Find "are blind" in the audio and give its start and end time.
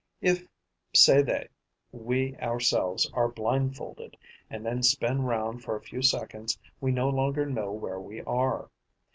3.13-3.75